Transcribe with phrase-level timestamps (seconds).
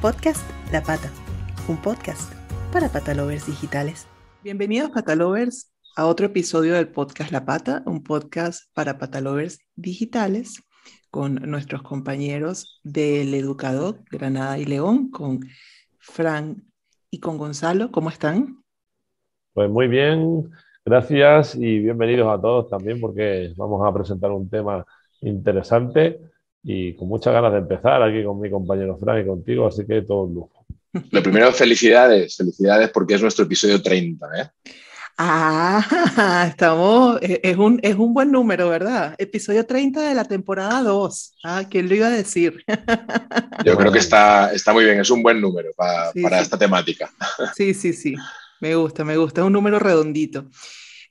[0.00, 1.10] Podcast La Pata,
[1.66, 2.32] un podcast
[2.72, 4.06] para patalovers digitales.
[4.44, 10.62] Bienvenidos patalovers a otro episodio del podcast La Pata, un podcast para patalovers digitales
[11.10, 15.40] con nuestros compañeros del Educador Granada y León, con
[15.98, 16.62] Fran
[17.10, 17.90] y con Gonzalo.
[17.90, 18.62] ¿Cómo están?
[19.52, 20.48] Pues muy bien,
[20.84, 24.86] gracias y bienvenidos a todos también porque vamos a presentar un tema
[25.22, 26.20] interesante
[26.62, 30.02] y con muchas ganas de empezar aquí con mi compañero Fran y contigo, así que
[30.02, 30.66] todo un lujo.
[31.10, 34.26] Lo primero, felicidades, felicidades porque es nuestro episodio 30.
[34.40, 34.50] ¿eh?
[35.18, 39.14] Ah, estamos, es un, es un buen número, ¿verdad?
[39.18, 41.34] Episodio 30 de la temporada 2.
[41.44, 42.64] Ah, ¿quién lo iba a decir?
[43.64, 47.10] Yo creo que está, está muy bien, es un buen número para, para esta temática.
[47.54, 48.14] Sí, sí, sí,
[48.60, 50.46] me gusta, me gusta, es un número redondito.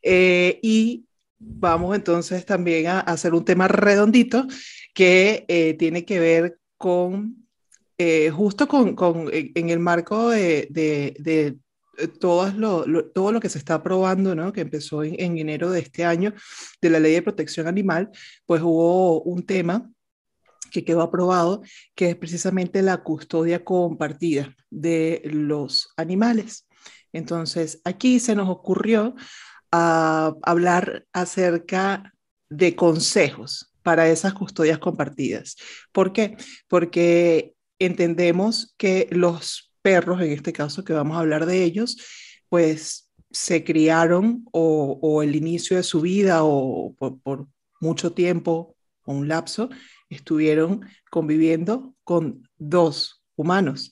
[0.01, 1.06] Eh, y
[1.39, 4.47] vamos entonces también a hacer un tema redondito
[4.93, 7.47] que eh, tiene que ver con,
[7.97, 11.57] eh, justo con, con, en el marco de, de, de
[12.19, 14.53] todo lo, todo lo que se está aprobando, ¿no?
[14.53, 16.33] que empezó en, en, enero de este año,
[16.81, 18.09] de la ley de protección animal,
[18.45, 19.89] pues hubo un tema
[20.71, 21.61] que quedó aprobado,
[21.95, 26.67] que es precisamente la custodia compartida de los animales.
[27.13, 29.15] Entonces, aquí se nos ocurrió
[29.73, 32.13] uh, hablar acerca
[32.49, 35.55] de consejos para esas custodias compartidas.
[35.91, 36.37] ¿Por qué?
[36.67, 41.97] Porque entendemos que los perros, en este caso que vamos a hablar de ellos,
[42.49, 47.47] pues se criaron o, o el inicio de su vida o por, por
[47.79, 49.69] mucho tiempo o un lapso
[50.09, 53.91] estuvieron conviviendo con dos humanos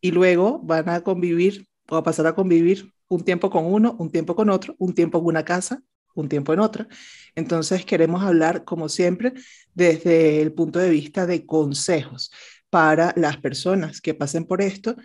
[0.00, 4.10] y luego van a convivir o a pasar a convivir un tiempo con uno, un
[4.10, 5.82] tiempo con otro, un tiempo en una casa,
[6.14, 6.88] un tiempo en otra.
[7.34, 9.34] Entonces queremos hablar, como siempre,
[9.74, 12.32] desde el punto de vista de consejos
[12.70, 14.96] para las personas que pasen por esto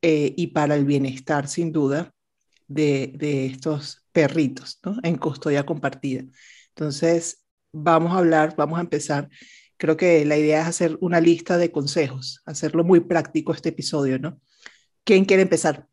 [0.00, 2.12] eh, y para el bienestar, sin duda,
[2.68, 6.24] de, estos perritos en custodia compartida.
[6.68, 9.28] Entonces, vamos a hablar, vamos a empezar.
[9.76, 14.18] Creo que la idea es hacer una lista de consejos, hacerlo muy práctico este episodio,
[14.18, 14.40] ¿no?
[15.04, 15.86] ¿Quién quiere empezar?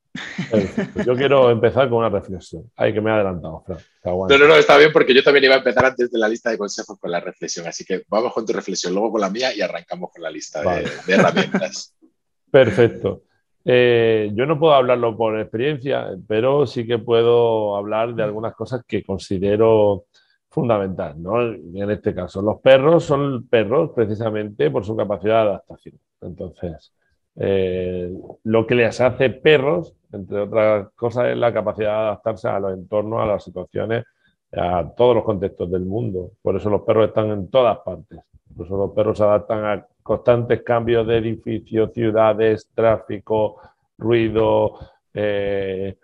[1.06, 2.70] Yo quiero empezar con una reflexión.
[2.76, 3.80] Ay, que me he adelantado, Fran.
[4.06, 6.52] No, no, no, está bien porque yo también iba a empezar antes de la lista
[6.52, 7.66] de consejos con la reflexión.
[7.68, 10.62] Así que vamos con tu reflexión, luego con la mía y arrancamos con la lista
[10.64, 10.84] vale.
[10.84, 11.96] de, de, herramientas.
[12.52, 13.24] Perfecto.
[13.66, 18.84] Eh, yo no puedo hablarlo por experiencia, pero sí que puedo hablar de algunas cosas
[18.86, 20.06] que considero
[20.50, 21.42] fundamental, ¿no?
[21.42, 26.00] En este caso, los perros son perros precisamente por su capacidad de adaptación.
[26.22, 26.94] Entonces,
[27.36, 28.14] eh,
[28.44, 32.74] lo que les hace perros, entre otras cosas, es la capacidad de adaptarse a los
[32.74, 34.06] entornos, a las situaciones,
[34.52, 36.32] a todos los contextos del mundo.
[36.42, 38.20] Por eso los perros están en todas partes.
[38.56, 43.60] Por eso los perros se adaptan a constantes cambios de edificios, ciudades, tráfico,
[43.98, 44.78] ruido
[45.14, 45.98] eh,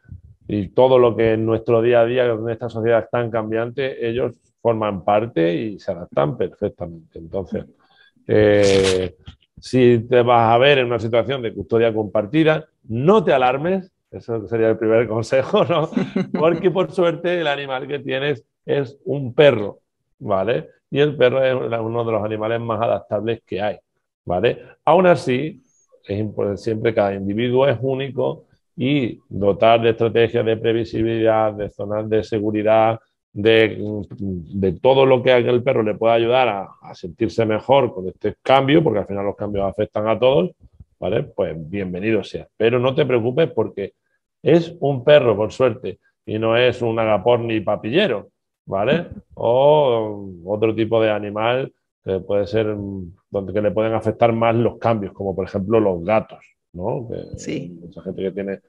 [0.48, 4.34] y todo lo que en nuestro día a día, en esta sociedad tan cambiante, ellos
[4.62, 7.20] forman parte y se adaptan perfectamente.
[7.20, 7.66] Entonces,
[8.26, 9.16] eh,
[9.60, 14.48] si te vas a ver en una situación de custodia compartida, no te alarmes, eso
[14.48, 15.90] sería el primer consejo, ¿no?
[16.38, 19.80] Porque por suerte el animal que tienes es un perro,
[20.20, 20.70] ¿vale?
[20.92, 23.78] Y el perro es uno de los animales más adaptables que hay,
[24.26, 24.64] ¿vale?
[24.86, 25.64] Aún así,
[26.08, 28.46] es siempre cada individuo es único
[28.76, 33.00] y dotar de estrategias de previsibilidad, de zonas de seguridad,
[33.32, 33.78] de,
[34.18, 38.36] de, todo lo que el perro le pueda ayudar a, a, sentirse mejor con este
[38.42, 40.52] cambio, porque al final los cambios afectan a todos,
[41.00, 41.24] ¿vale?
[41.24, 42.48] Pues bienvenido sea.
[42.58, 43.94] Pero no te preocupes porque
[44.42, 48.30] es un perro, por suerte, y no es un agapor ni papillero,
[48.66, 49.08] ¿vale?
[49.42, 51.72] O otro tipo de animal
[52.04, 52.76] que puede ser
[53.30, 56.40] donde que le pueden afectar más los cambios, como por ejemplo los gatos,
[56.74, 57.08] ¿no?
[57.08, 57.78] Que sí.
[57.80, 58.60] Mucha gente que tiene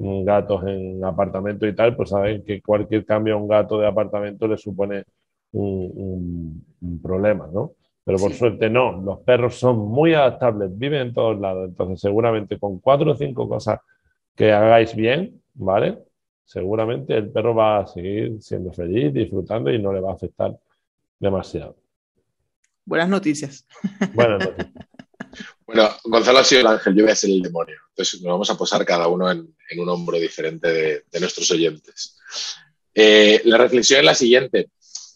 [0.00, 4.48] gatos en apartamento y tal, pues saben que cualquier cambio a un gato de apartamento
[4.48, 5.04] le supone
[5.52, 7.72] un, un, un problema, ¿no?
[8.04, 8.38] Pero por sí.
[8.38, 13.12] suerte no, los perros son muy adaptables, viven en todos lados, entonces seguramente con cuatro
[13.12, 13.80] o cinco cosas
[14.34, 15.98] que hagáis bien, ¿vale?
[16.44, 20.58] Seguramente el perro va a seguir siendo feliz, disfrutando y no le va a afectar
[21.18, 21.76] demasiado.
[22.84, 23.66] Buenas noticias.
[24.14, 24.86] Buenas noticias.
[25.72, 27.76] Bueno, Gonzalo ha sido el ángel, yo voy a ser el demonio.
[27.90, 32.16] Entonces nos vamos a posar cada uno en, un hombro diferente de, nuestros oyentes.
[32.92, 34.70] Eh, la reflexión es la siguiente.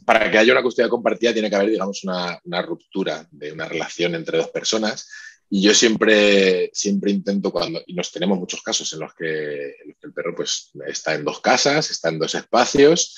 [0.07, 3.69] Para que haya una custodia compartida tiene que haber, digamos, una, una, ruptura de una
[3.69, 5.09] relación entre dos personas.
[5.51, 9.89] Y yo siempre, siempre intento cuando, y nos tenemos muchos casos en los, que, en
[9.89, 13.17] los que el perro pues, está en dos casas, está en dos espacios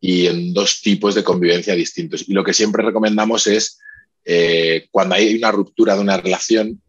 [0.00, 2.28] y en dos tipos de convivencia distintos.
[2.28, 3.80] Y lo que siempre recomendamos es
[4.28, 6.82] eh, cuando hay una ruptura de una relación,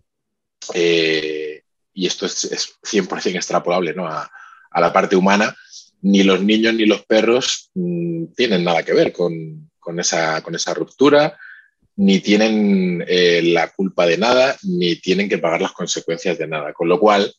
[0.74, 1.62] eh,
[1.94, 4.30] y esto es, 100% extrapolable a,
[4.82, 5.56] la parte humana,
[6.02, 9.70] ni los niños ni los perros mm, tienen nada que ver con,
[10.00, 10.42] esa,
[10.74, 11.38] ruptura,
[11.98, 16.74] ni tienen eh, la culpa de nada, ni tienen que pagar las consecuencias de nada.
[16.74, 17.32] Con lo cual,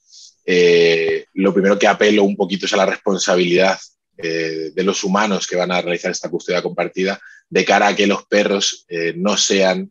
[1.35, 3.79] lo primero que apelo un poquito es a la responsabilidad
[4.17, 8.25] de los humanos que van a realizar esta custodia compartida de cara a que los
[8.27, 8.87] perros
[9.17, 9.91] no sean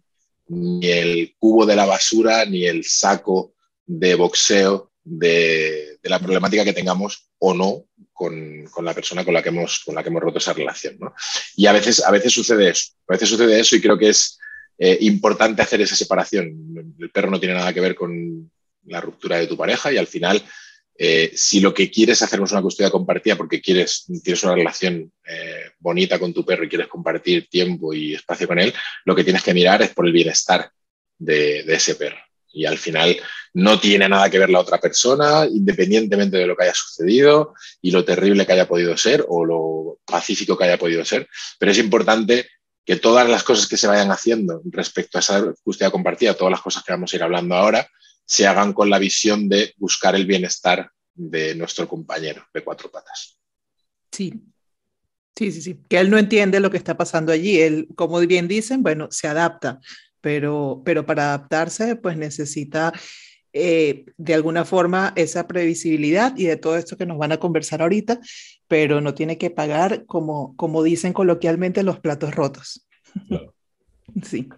[0.49, 3.53] ni el cubo de la basura ni el saco
[3.85, 9.49] de boxeo de, la problemática que tengamos o no con, la persona con la que
[9.49, 10.97] hemos, con la que hemos roto esa relación.
[11.55, 14.39] Y a veces, a veces sucede eso, a veces sucede eso y creo que es
[14.77, 16.95] eh, importante hacer esa separación.
[16.99, 18.51] El perro no tiene nada que ver con
[18.85, 20.41] la ruptura de tu pareja y al final,
[20.97, 25.11] eh, si lo que quieres hacer es una custodia compartida porque quieres, tienes una relación
[25.25, 28.73] eh, bonita con tu perro y quieres compartir tiempo y espacio con él,
[29.05, 30.71] lo que tienes que mirar es por el bienestar
[31.19, 32.17] de ese perro.
[32.51, 33.15] Y al final
[33.53, 37.91] no tiene nada que ver la otra persona, independientemente de lo que haya sucedido y
[37.91, 41.27] lo terrible que haya podido ser o lo pacífico que haya podido ser,
[41.59, 42.47] pero es importante
[42.85, 46.61] que todas las cosas que se vayan haciendo respecto a esa custodia compartida, todas las
[46.61, 47.87] cosas que vamos a ir hablando ahora,
[48.27, 53.39] se hagan con la visión de buscar el bienestar de nuestro compañero de cuatro patas.
[54.11, 54.33] Sí,
[55.35, 58.47] sí, sí, sí, que él no entiende lo que está pasando allí, él, como bien
[58.47, 59.79] dicen, bueno, se adapta,
[60.19, 62.93] pero, pero para adaptarse pues necesita
[63.53, 67.81] eh, de alguna forma esa previsibilidad y de todo esto que nos van a conversar
[67.81, 68.19] ahorita,
[68.67, 72.87] pero no tiene que pagar, como, como dicen coloquialmente, los platos rotos.
[74.23, 74.49] sí.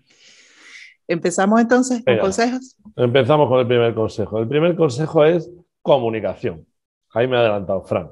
[1.09, 2.77] Empezamos entonces con consejos.
[2.95, 4.37] Empezamos con el primer consejo.
[4.37, 5.51] El primer consejo es
[5.81, 6.67] comunicación.
[7.11, 8.11] Ahí me ha adelantado Fran.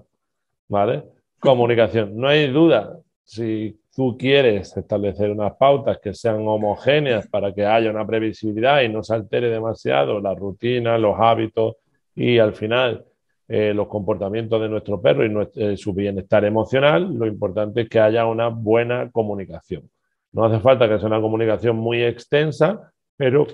[0.68, 1.04] ¿Vale?
[1.40, 2.18] Comunicación.
[2.18, 2.98] No hay duda.
[3.24, 8.90] Si tú quieres establecer unas pautas que sean homogéneas para que haya una previsibilidad y
[8.90, 11.76] no se altere demasiado la rutina, los hábitos
[12.16, 13.06] y al final
[13.48, 18.00] eh, los comportamientos de nuestro perro y eh, su bienestar emocional, lo importante es que
[18.00, 19.88] haya una buena comunicación.
[20.32, 23.48] No hace falta que sea una comunicación muy extensa, pero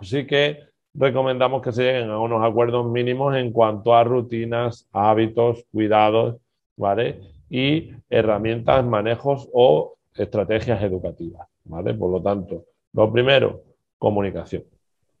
[0.00, 0.58] sí que
[0.94, 6.36] recomendamos que se lleguen a unos acuerdos mínimos en cuanto a rutinas, hábitos, cuidados,
[6.76, 7.20] ¿vale?
[7.50, 11.48] y herramientas, manejos o estrategias educativas.
[11.64, 11.94] ¿vale?
[11.94, 13.62] Por lo tanto, lo primero,
[13.98, 14.64] comunicación.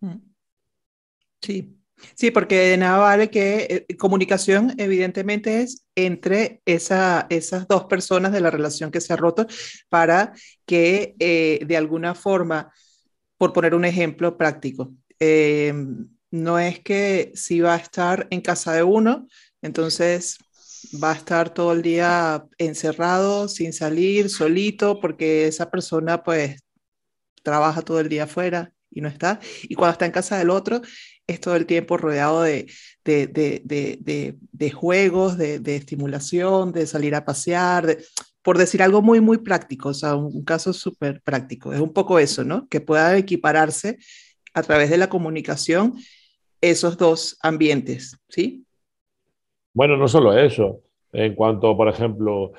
[0.00, 0.16] Mm.
[1.40, 1.79] Sí,
[2.14, 8.32] sí, porque de nada vale que eh, comunicación evidentemente es entre esa, esas dos personas
[8.32, 9.46] de la relación que se ha roto
[9.88, 10.32] para
[10.66, 12.72] que eh, de alguna forma,
[13.38, 15.72] por poner un ejemplo práctico, eh,
[16.30, 19.26] no es que si va a estar en casa de uno,
[19.62, 20.38] entonces
[21.02, 26.62] va a estar todo el día encerrado, sin salir, solito, porque esa persona pues
[27.42, 29.40] trabaja todo el día afuera y no está.
[29.62, 30.80] Y cuando está en casa del otro,
[31.26, 32.66] es todo el tiempo rodeado de,
[33.04, 37.96] de, de, de juegos, de, estimulación, de salir a pasear,
[38.42, 41.72] por decir algo muy, muy práctico, o sea, un, caso súper práctico.
[41.72, 42.68] Es un poco eso, ¿no?
[42.68, 43.98] Que pueda equipararse
[44.54, 45.94] a través de la comunicación
[46.60, 48.64] esos dos ambientes, ¿sí?
[49.72, 50.80] Bueno, no solo eso.
[51.12, 52.52] En cuanto, por ejemplo,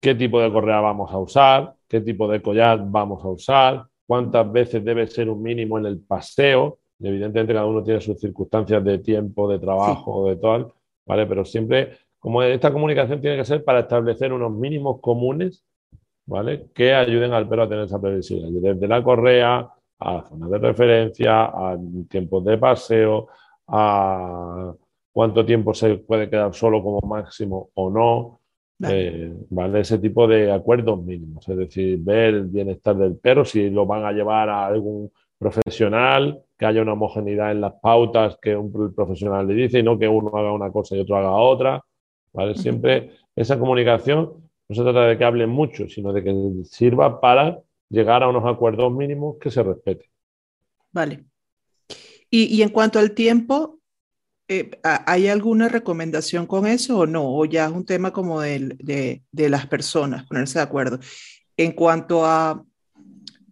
[0.00, 4.50] qué tipo de correa vamos a usar, qué tipo de collar vamos a usar, cuántas
[4.50, 6.78] veces debe ser un mínimo en el paseo.
[7.00, 10.72] evidentemente, cada uno tiene sus circunstancias de tiempo, de trabajo, de tal,
[11.06, 11.26] ¿vale?
[11.26, 15.64] Pero siempre, como esta comunicación tiene que ser para establecer unos mínimos comunes,
[16.26, 16.68] ¿vale?
[16.74, 18.74] Que ayuden al perro a tener esa previsibilidad.
[18.74, 19.68] Desde la correa
[19.98, 21.78] a zonas de referencia, a
[22.08, 23.28] tiempos de paseo,
[23.68, 24.72] a
[25.12, 28.40] cuánto tiempo se puede quedar solo como máximo o no.
[28.88, 29.80] Eh, vale.
[29.80, 34.04] Ese tipo de acuerdos mínimos, es decir, ver el bienestar del perro, si lo van
[34.04, 39.46] a llevar a algún profesional, que haya una homogeneidad en las pautas que un profesional
[39.46, 41.84] le dice y no que uno haga una cosa y otro haga otra.
[42.32, 42.54] ¿vale?
[42.54, 44.32] Siempre esa comunicación
[44.68, 48.44] no se trata de que hablen mucho, sino de que sirva para llegar a unos
[48.46, 50.08] acuerdos mínimos que se respeten.
[50.92, 51.24] Vale.
[52.30, 53.80] Y, y en cuanto al tiempo,
[54.48, 57.24] eh, ¿hay alguna recomendación con eso o no?
[57.24, 60.98] ¿O ya es un tema como de, las personas, ponerse de acuerdo?
[61.56, 62.62] En cuanto a,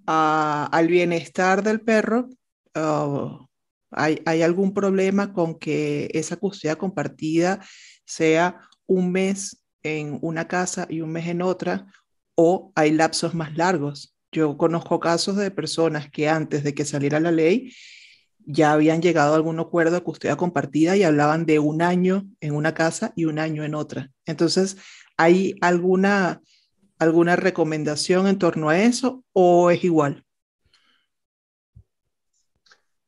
[0.07, 2.29] al bienestar del perro,
[2.75, 3.47] ah,
[3.93, 7.61] ¿hay, ¿hay algún problema con que esa custodia compartida
[8.05, 11.87] sea un mes en una casa y un mes en otra?
[12.35, 14.15] ¿O hay lapsos más largos?
[14.33, 17.73] Yo conozco casos de personas que antes de que saliera la ley,
[18.47, 22.55] ya habían llegado a algún acuerdo de custodia compartida y hablaban de un año en
[22.55, 24.11] una casa y un año en otra.
[24.27, 24.77] Entonces,
[25.17, 26.41] ¿hay alguna,
[26.99, 30.25] alguna recomendación en torno a eso o es igual?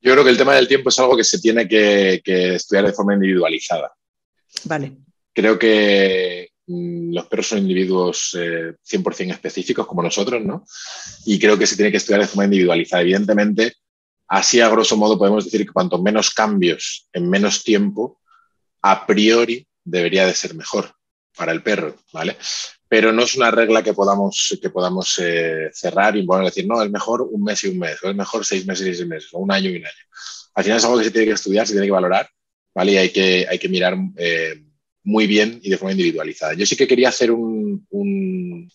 [0.00, 2.92] Yo creo que el tema del tiempo es algo que se tiene que, estudiar de
[2.92, 3.92] forma individualizada.
[4.64, 4.96] Vale.
[5.32, 10.64] Creo que mm, los perros son individuos 100% eh, específicos como nosotros, ¿no?
[11.24, 13.02] Y creo que se tiene que estudiar de forma individualizada.
[13.02, 13.74] Evidentemente,
[14.32, 18.20] así a grosso modo podemos decir que cuanto menos cambios en menos tiempo,
[18.80, 20.94] a priori debería de ser mejor
[21.36, 22.36] para el perro, ¿vale?
[22.92, 26.90] pero no es una regla que podamos, que podamos eh, cerrar y decir, no, es
[26.90, 29.38] mejor un mes y un mes, o es mejor seis meses y seis meses, o
[29.38, 30.04] un año y un año.
[30.54, 32.28] Al final es algo que se tiene que estudiar, se tiene que valorar,
[32.74, 32.92] ¿vale?
[32.92, 34.62] Y hay que, hay que mirar eh,
[35.04, 36.52] muy bien y de forma individualizada.
[36.52, 38.70] Yo sí que quería hacer un, un,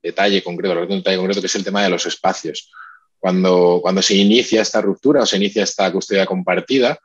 [0.00, 2.70] detalle concreto, un detalle concreto, que es el tema de los espacios.
[3.20, 6.98] Cuando, cuando se inicia esta ruptura o se inicia esta custodia compartida,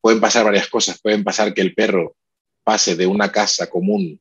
[0.00, 1.00] pueden pasar varias cosas.
[1.02, 2.16] Pueden pasar que el perro
[2.64, 4.20] pase de una casa común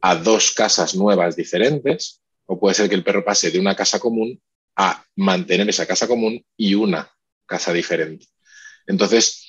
[0.00, 3.98] a dos casas nuevas diferentes, o puede ser que el perro pase de una casa
[3.98, 4.40] común
[4.76, 7.10] a mantener esa casa común y una
[7.46, 8.26] casa diferente.
[8.86, 9.46] Entonces,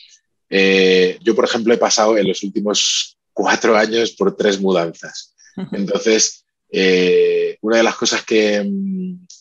[0.50, 5.36] eh, yo, por ejemplo, he pasado en los últimos cuatro años por tres mudanzas.
[5.74, 8.66] Entonces, eh, una de las cosas que,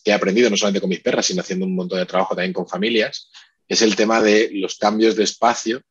[0.05, 2.67] he aprendido, no solamente con mis perras, sino haciendo un montón de trabajo también con
[2.67, 3.29] familias,
[3.67, 5.81] es el tema de los cambios de espacio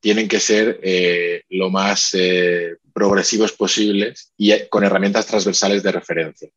[0.00, 6.48] tienen que ser eh, lo más eh, progresivos posibles y con herramientas transversales de referencia.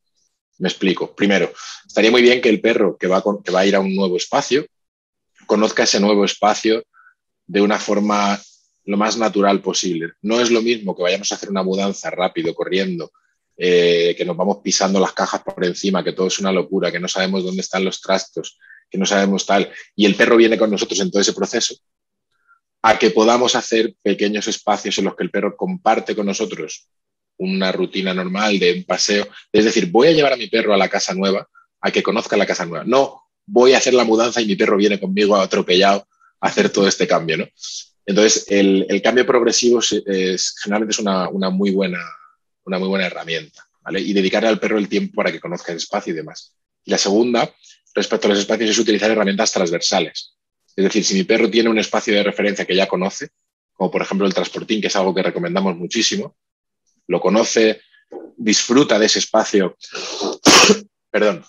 [0.58, 1.14] Me explico.
[1.14, 1.52] Primero,
[1.86, 4.16] estaría muy bien que el perro que va, que va a ir a un nuevo
[4.16, 4.66] espacio
[5.46, 6.84] conozca ese nuevo espacio
[7.46, 8.40] de una forma
[8.84, 10.12] lo más natural posible.
[10.22, 13.12] No es lo mismo que vayamos a hacer una mudanza rápido, corriendo,
[13.56, 17.08] que nos vamos pisando las cajas por encima, que todo es una locura, que no
[17.08, 18.58] sabemos dónde están los trastos,
[18.90, 21.74] que no sabemos tal, y el perro viene con nosotros en todo ese proceso,
[22.82, 26.88] a que podamos hacer pequeños espacios en los que el perro comparte con nosotros
[27.38, 29.26] una rutina normal de un paseo.
[29.52, 31.48] Es decir, voy a llevar a mi perro a la casa nueva,
[31.80, 32.84] a que conozca la casa nueva.
[32.86, 36.06] No, voy a hacer la mudanza y mi perro viene conmigo atropellado
[36.40, 37.38] a hacer todo este cambio.
[37.38, 37.48] ¿no?
[38.06, 41.98] Entonces, el, cambio progresivo es, generalmente es una, muy buena,
[42.66, 43.66] una muy buena herramienta.
[43.86, 44.00] ¿vale?
[44.00, 46.54] Y dedicarle al perro el tiempo para que conozca el espacio y demás.
[46.84, 47.50] Y la segunda,
[47.94, 50.34] respecto a los espacios, es utilizar herramientas transversales.
[50.74, 53.30] Es decir, si mi perro tiene un espacio de referencia que ya conoce,
[53.72, 56.36] como por ejemplo el transportín, que es algo que recomendamos muchísimo,
[57.06, 57.80] lo conoce,
[58.36, 59.76] disfruta de ese espacio,
[61.10, 61.44] perdón,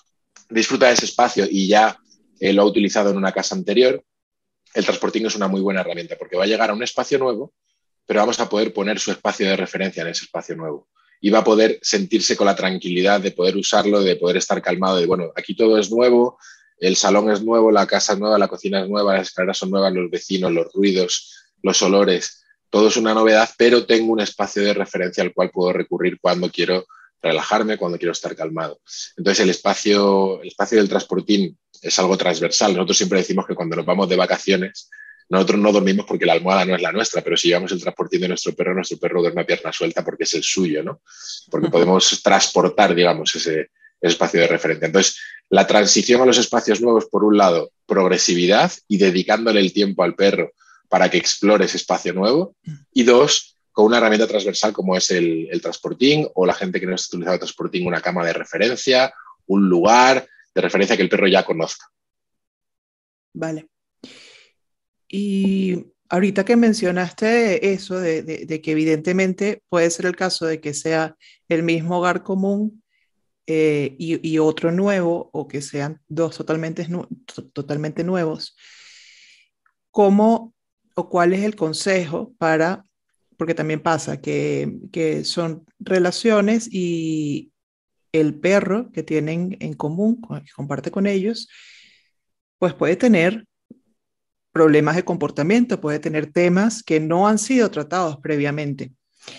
[0.48, 1.98] disfruta de ese espacio y ya
[2.40, 4.02] eh, lo ha utilizado en una casa anterior,
[4.74, 7.52] el transportín es una muy buena herramienta porque va a llegar a un espacio nuevo,
[8.06, 10.88] pero vamos a poder poner su espacio de referencia en ese espacio nuevo
[11.20, 14.98] y va a poder sentirse con la tranquilidad de poder usarlo, de poder estar calmado,
[14.98, 16.38] de bueno, aquí todo es nuevo,
[16.80, 19.70] el salón es nuevo, la casa es nueva, la cocina es nueva, las escaleras son
[19.70, 24.62] nuevas, los vecinos, los ruidos, los olores, todo es una novedad, pero tengo un espacio
[24.62, 26.86] de referencia al cual puedo recurrir cuando quiero
[27.20, 28.80] relajarme, cuando quiero estar calmado.
[29.16, 32.74] Entonces, el espacio, el espacio del transportín es algo transversal.
[32.74, 34.90] Nosotros siempre decimos que cuando nos vamos de vacaciones,
[35.28, 38.22] nosotros no dormimos porque la almohada no es la nuestra, pero si llevamos el transportín
[38.22, 41.02] de nuestro perro, nuestro perro duerme a pierna suelta porque es el suyo, ¿no?
[41.50, 43.70] Porque podemos transportar, digamos, ese,
[44.00, 44.86] espacio de referencia.
[44.86, 45.18] Entonces,
[45.50, 50.14] la transición a los espacios nuevos, por un lado, progresividad y dedicándole el tiempo al
[50.14, 50.52] perro
[50.88, 52.54] para que explore ese espacio nuevo.
[52.92, 56.94] Y dos, con una herramienta transversal como es el, transporting o la gente que no
[56.94, 59.12] está utilizando transporting, una cama de referencia,
[59.46, 61.86] un lugar de referencia que el perro ya conozca.
[63.34, 63.68] Vale.
[65.08, 71.16] Y ahorita que mencionaste eso de, que evidentemente puede ser el caso de que sea
[71.48, 72.82] el mismo hogar común
[73.46, 76.86] eh, y, otro nuevo o que sean dos totalmente,
[77.54, 78.54] totalmente nuevos,
[79.90, 80.54] ¿cómo
[80.94, 82.84] o cuál es el consejo para,
[83.38, 87.52] porque también pasa que, que son relaciones y
[88.12, 91.48] el perro que tienen en común, que comparte con ellos,
[92.58, 93.47] pues puede tener
[94.58, 98.92] problemas de comportamiento, puede tener temas que no han sido tratados previamente.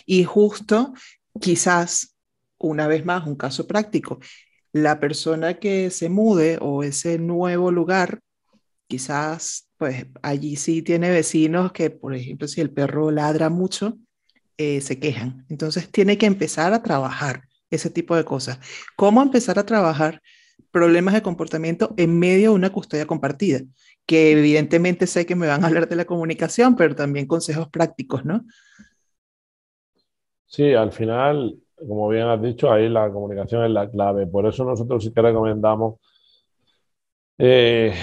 [0.05, 0.93] Y justo
[1.41, 2.15] quizás
[2.57, 4.19] una vez más, un caso práctico,
[4.71, 8.21] la persona que se mude o ese nuevo lugar,
[8.87, 13.97] quizás, pues allí sí tiene vecinos que, por ejemplo, si el perro ladra mucho,
[14.57, 15.45] eh, se quejan.
[15.49, 18.59] Entonces tiene que empezar a trabajar ese tipo de cosas.
[18.95, 20.21] ¿Cómo empezar a trabajar
[20.71, 23.61] problemas de comportamiento en medio de una custodia compartida?
[24.05, 28.25] Que evidentemente sé que me van a hablar de la comunicación, pero también consejos prácticos,
[28.25, 28.45] ¿no?
[30.45, 34.27] Sí, al final como bien has dicho, ahí la comunicación es la clave.
[34.27, 35.95] Por eso nosotros sí que recomendamos,
[37.37, 37.93] eh,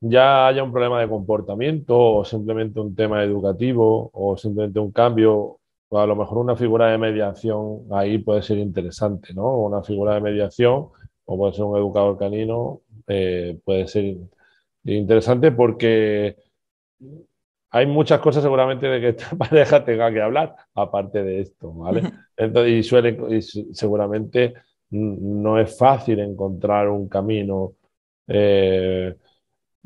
[0.00, 5.58] ya haya un problema de comportamiento o simplemente un tema educativo o simplemente un cambio,
[5.90, 9.56] a lo mejor una figura de mediación ahí puede ser interesante, ¿no?
[9.58, 10.88] Una figura de mediación
[11.24, 14.16] o puede ser un educador canino, eh, puede ser
[14.84, 16.36] Interesante porque
[17.70, 22.02] hay muchas cosas seguramente de que esta pareja tenga que hablar, aparte de esto, ¿vale?
[22.36, 24.54] Entonces, y, suele, y seguramente
[24.90, 27.72] no es fácil encontrar un camino
[28.28, 29.16] eh,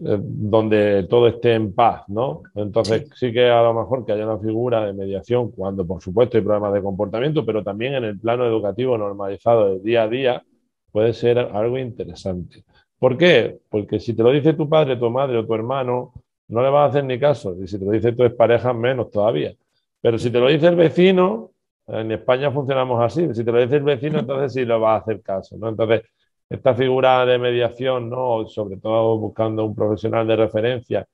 [0.04, 2.42] eh, donde todo esté en paz, ¿no?
[2.54, 3.32] Entonces sí.
[3.32, 6.74] que a lo mejor que haya una figura de mediación cuando por supuesto hay problemas
[6.74, 10.44] de comportamiento, pero también en el plano educativo normalizado del día a día
[10.98, 12.64] puede ser algo interesante.
[12.98, 13.56] ¿Por qué?
[13.70, 16.12] Porque si te lo dice tu padre, tu madre o tu hermano,
[16.48, 17.54] no le vas a hacer ni caso.
[17.62, 19.54] Y si te lo dice tu pareja, menos todavía.
[20.00, 21.52] Pero si te lo dice el vecino,
[21.86, 23.32] en España funcionamos así.
[23.32, 25.56] Si te lo dice el vecino, entonces sí lo vas a hacer caso.
[25.56, 25.68] ¿no?
[25.68, 26.02] Entonces,
[26.50, 28.48] esta figura de mediación, ¿no?
[28.48, 31.06] sobre todo buscando un profesional de referencia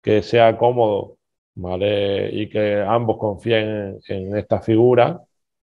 [0.00, 1.16] que sea cómodo
[1.56, 2.30] ¿vale?
[2.32, 5.20] y que ambos confíen en, en esta figura,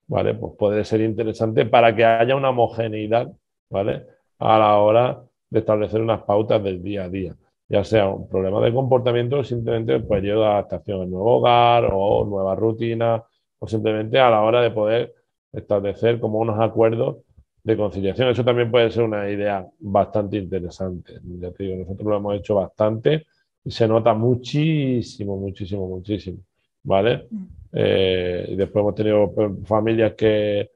[0.06, 0.32] ¿vale?
[0.32, 3.30] pues puede ser interesante para que haya una homogeneidad
[3.70, 4.06] ¿vale?
[4.38, 7.37] a la hora de establecer unas pautas del día a día
[7.68, 11.90] ya sea un problema de comportamiento o simplemente el periodo de adaptación al nuevo hogar
[11.92, 13.22] o nueva rutina
[13.58, 15.14] o simplemente a la hora de poder
[15.52, 17.18] establecer como unos acuerdos
[17.62, 18.28] de conciliación.
[18.28, 21.20] Eso también puede ser una idea bastante interesante.
[21.40, 23.26] Ya te digo, nosotros lo hemos hecho bastante
[23.64, 26.38] y se nota muchísimo, muchísimo, muchísimo.
[26.84, 27.26] ¿Vale?
[27.30, 27.44] Mm.
[27.72, 30.70] Eh, y después hemos tenido pues, familias que,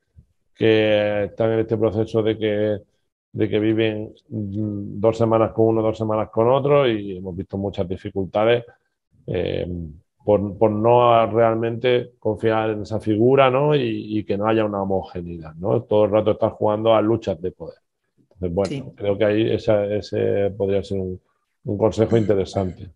[0.62, 2.78] que están en este proceso de que
[3.32, 7.58] de que viven mm, dos semanas con uno, dos semanas con otro y hemos visto
[7.58, 8.64] muchas dificultades
[9.26, 9.66] eh,
[10.24, 13.74] por, por, no realmente confiar en esa figura ¿no?
[13.74, 15.52] y, y, que no haya una homogeneidad.
[15.56, 15.82] ¿no?
[15.82, 17.78] Todo el rato estás jugando a luchas de poder.
[18.16, 18.84] Entonces, bueno, sí.
[18.94, 21.20] creo que ahí esa, ese podría ser un,
[21.64, 22.90] un consejo interesante.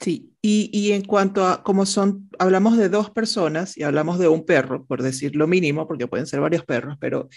[0.00, 4.44] Sí, y, en cuanto a cómo son, hablamos de dos personas y hablamos de un
[4.44, 7.28] perro, por decir lo mínimo, porque pueden ser varios perros, pero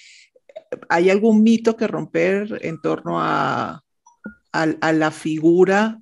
[0.90, 3.84] ¿hay algún mito que romper en torno a,
[4.52, 6.00] a, a, la figura?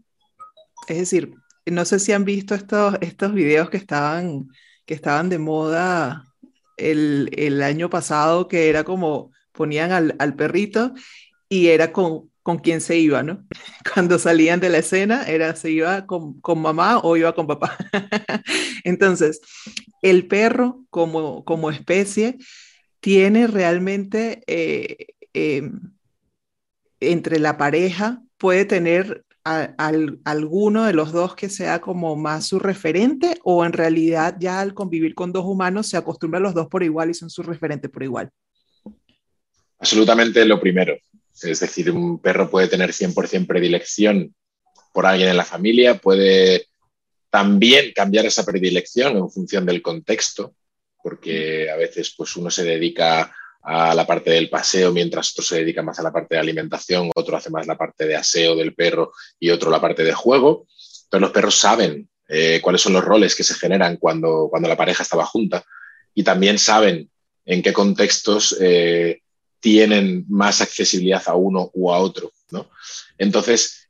[0.88, 1.34] Es decir,
[1.66, 4.48] no sé si han visto estos, estos videos que estaban,
[4.86, 6.24] que estaban de moda
[6.78, 10.94] el, el año pasado, que era como ponían al, al perrito
[11.50, 13.46] y era con, con quién se iba, ¿no?
[13.94, 17.76] Cuando salían de la escena, era se iba con, con mamá o iba con papá.
[18.86, 19.42] Entonces,
[20.02, 22.38] el perro como, como especie
[23.02, 25.70] tiene realmente eh, eh,
[27.02, 29.92] entre la pareja, puede tener a, a,
[30.24, 34.74] alguno de los dos que sea como más su referente o en realidad ya al
[34.74, 38.04] convivir con dos humanos se acostumbran los dos por igual y son su referente por
[38.04, 38.32] igual.
[39.80, 40.96] Absolutamente lo primero.
[41.44, 44.36] Es decir, un perro puede tener 100% predilección
[44.94, 46.68] por alguien en la familia, puede
[47.30, 50.56] también cambiar esa predilección en función del contexto
[51.08, 55.60] porque a veces pues uno se dedica a la parte del paseo, mientras otro se
[55.60, 58.76] dedica más a la parte de alimentación, otro hace más la parte de aseo del
[58.76, 60.68] perro y otro la parte de juego.
[61.10, 64.76] Pero los perros saben eh, cuáles son los roles que se generan cuando, cuando la
[64.76, 65.64] pareja estaba junta
[66.14, 67.10] y también saben
[67.46, 69.22] en qué contextos eh,
[69.60, 72.32] tienen más accesibilidad a uno u a otro.
[72.52, 72.70] ¿no?
[73.18, 73.88] Entonces,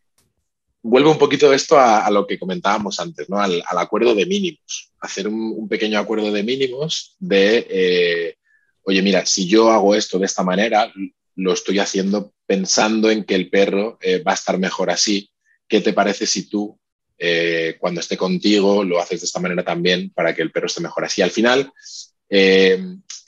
[0.82, 3.40] vuelve un poquito esto a, lo que comentábamos antes, ¿no?
[3.40, 4.92] al, acuerdo de mínimos.
[5.00, 8.36] Hacer un, pequeño acuerdo de mínimos de, eh,
[8.84, 10.92] oye, mira, si yo hago esto de esta manera,
[11.36, 15.30] lo estoy haciendo pensando en que el perro eh, va a estar mejor así.
[15.68, 16.80] ¿Qué te parece si tú,
[17.18, 20.82] eh, cuando esté contigo, lo haces de esta manera también para que el perro esté
[20.82, 21.22] mejor así?
[21.22, 21.72] Al final,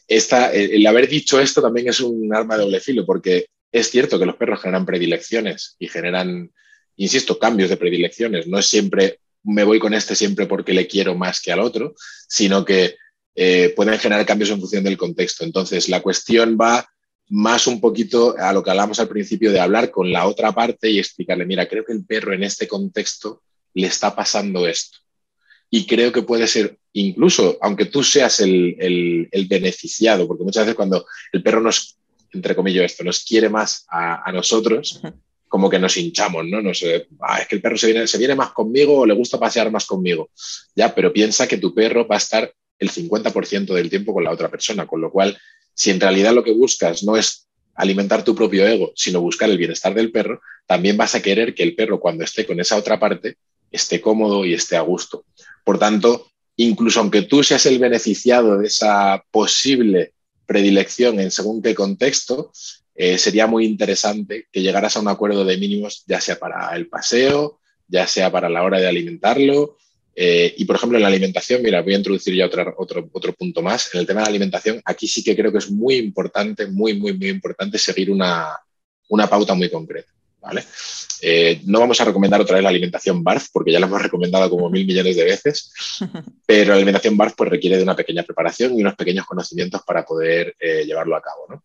[0.10, 4.26] el haber dicho esto también es un arma de doble filo, porque es cierto que
[4.26, 6.52] los perros generan predilecciones y generan
[7.00, 8.48] insisto, cambios de predilecciones.
[8.48, 11.96] No es siempre me voy con este siempre porque le quiero más que al otro,
[12.28, 12.98] sino que
[13.36, 15.46] eh, pueden generar cambios en función del contexto.
[15.46, 16.88] Entonces, la cuestión va
[17.30, 20.90] más un poquito a lo que hablamos al principio de hablar con la otra parte
[20.90, 23.44] y explicarle, mira, creo que el perro en este contexto
[23.74, 24.98] le está pasando esto.
[25.70, 30.66] Y creo que puede ser, incluso, aunque tú seas el, el, el beneficiado, porque muchas
[30.66, 31.98] veces cuando el perro nos,
[32.34, 35.02] entre comillas, esto, nos quiere más a, a nosotros,
[35.50, 36.62] como que nos hinchamos, ¿no?
[36.62, 39.16] no sé, ah, es que el perro se viene, se viene más conmigo o le
[39.16, 40.30] gusta pasear más conmigo.
[40.76, 44.32] Ya, pero piensa que tu perro va a estar el 50% del tiempo con la
[44.32, 45.38] otra persona, con lo cual,
[45.74, 49.58] si en realidad lo que buscas no es alimentar tu propio ego, sino buscar el
[49.58, 53.00] bienestar del perro, también vas a querer que el perro cuando esté con esa otra
[53.00, 53.38] parte
[53.72, 55.26] esté cómodo y esté a gusto.
[55.70, 60.14] Por tanto, incluso aunque tú seas el beneficiado de esa posible
[60.48, 62.52] predilección en según qué contexto,
[62.96, 66.88] eh, sería muy interesante que llegaras a un acuerdo de mínimos, ya sea para el
[66.88, 69.78] paseo, ya sea para la hora de alimentarlo.
[70.16, 72.76] Eh, y, por ejemplo, en la alimentación, mira, voy a introducir ya otro,
[73.14, 73.94] otro punto más.
[73.94, 76.96] En el tema de la alimentación, aquí sí que creo que es muy importante, muy,
[76.96, 78.58] muy, muy importante seguir una,
[79.08, 80.12] una pauta muy concreta.
[80.42, 80.64] ¿Vale?
[81.22, 84.50] Eh, no vamos a recomendar otra vez la alimentación BARF, porque ya la hemos recomendado
[84.50, 85.72] como mil millones de veces,
[86.46, 90.06] pero la alimentación BARF pues, requiere de una pequeña preparación y unos pequeños conocimientos para
[90.06, 91.46] poder eh, llevarlo a cabo.
[91.50, 91.64] ¿no?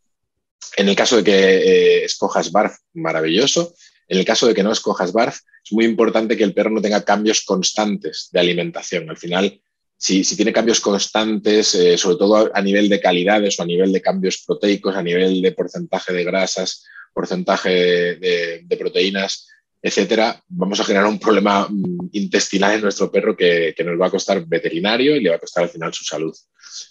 [0.76, 3.74] En el caso de que eh, escojas BARF, maravilloso.
[4.06, 6.82] En el caso de que no escojas BARF, es muy importante que el perro no
[6.82, 9.08] tenga cambios constantes de alimentación.
[9.08, 9.62] Al final,
[9.96, 14.42] si, tiene cambios constantes, sobre todo a nivel de calidades o a nivel de cambios
[14.46, 16.84] proteicos, a nivel de porcentaje de grasas,
[17.14, 17.70] porcentaje
[18.16, 19.48] de, proteínas,
[19.80, 24.10] etcétera, vamos a generar un problema mm, intestinal en nuestro perro que, nos va a
[24.10, 26.34] costar veterinario y le va a costar al final su salud.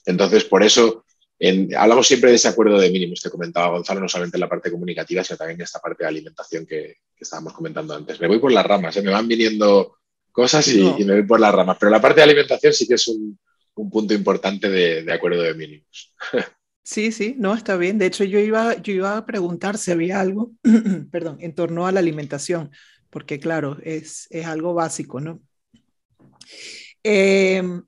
[0.06, 1.06] Entonces, por eso
[1.78, 4.72] hablamos siempre de ese acuerdo de mínimos que comentaba Gonzalo, no solamente en la parte
[4.72, 8.20] comunicativa, sino también en esta parte de alimentación que, estábamos comentando antes.
[8.20, 9.02] Me voy por las ramas, ¿eh?
[9.02, 9.98] me van viniendo
[10.30, 13.08] cosas y, me voy por las ramas, pero la parte de alimentación sí que es
[13.08, 13.40] un,
[13.74, 16.14] punto importante de, de acuerdo de mínimos.
[16.84, 17.98] Sí, sí, no, está bien.
[17.98, 20.52] De hecho, yo iba, yo iba a preguntar si había algo,
[21.12, 22.72] perdón, en torno a la alimentación,
[23.10, 25.41] porque claro, es, es algo básico, ¿no?
[27.04, 27.84] Em,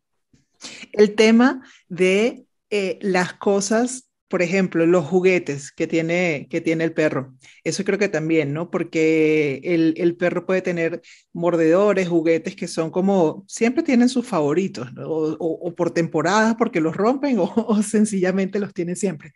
[0.94, 6.94] el tema de eh, las cosas por ejemplo, los juguetes que tiene, que tiene el
[6.94, 7.36] perro.
[7.64, 8.72] Eso creo que también, ¿no?
[8.72, 15.74] Porque el, perro puede tener mordedores, juguetes que son como, siempre tienen sus favoritos, o,
[15.76, 19.34] por temporadas porque los rompen o, sencillamente los tiene siempre.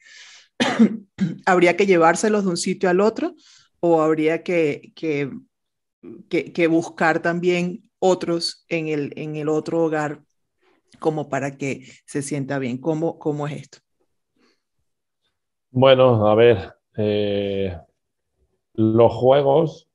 [1.46, 3.36] ¿Habría que llevárselos de un sitio al otro
[3.80, 5.32] o habría que, que,
[6.30, 10.24] que, buscar también otros en el, en el otro hogar
[11.00, 12.78] como para que se sienta bien?
[12.80, 13.80] ¿Cómo, cómo es esto?
[15.72, 17.78] Bueno, a ver, eh,
[18.74, 19.88] los juegos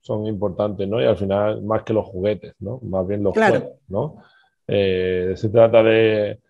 [0.00, 1.00] son importantes, ¿no?
[1.00, 2.78] Y al final, más que los juguetes, ¿no?
[2.82, 4.16] Más bien los juegos, ¿no?
[4.66, 6.40] Eh, se trata de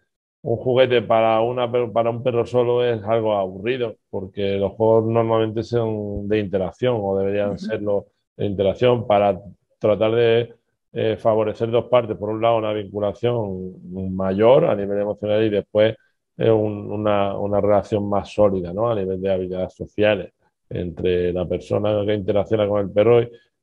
[0.42, 5.62] un juguete para, una, para un perro solo es algo aburrido, porque los juegos normalmente
[5.62, 8.06] son de interacción o deberían serlo
[8.36, 9.40] de interacción para
[9.78, 10.54] tratar de
[10.92, 12.16] eh, favorecer dos partes.
[12.16, 15.96] Por un lado, una vinculación mayor a nivel emocional y después
[16.38, 18.90] una, una, relación más sólida ¿no?
[18.90, 20.32] a nivel de habilidades sociales
[20.68, 23.20] entre la persona que interacciona con el perro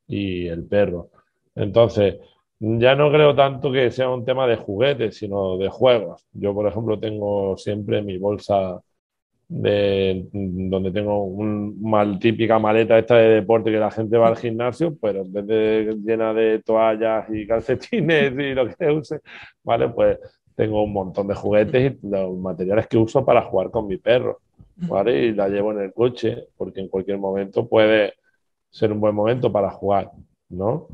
[0.07, 1.09] y, el perro.
[1.55, 2.17] Entonces,
[2.59, 6.25] ya no creo tanto que sea un tema de juguetes, sino de juegos.
[6.33, 8.81] Yo, por ejemplo, tengo siempre mi bolsa
[9.47, 14.37] de, donde tengo un mal, típica maleta esta de deporte que la gente va al
[14.37, 19.19] gimnasio, pero en vez de llena de toallas y calcetines y lo que use,
[19.63, 19.89] ¿vale?
[19.89, 20.19] Pues
[20.55, 24.39] tengo un montón de juguetes y los materiales que uso para jugar con mi perro,
[24.75, 25.25] ¿vale?
[25.27, 28.13] Y la llevo en el coche porque en cualquier momento puede
[28.69, 30.11] ser un buen momento para jugar,
[30.49, 30.87] ¿no?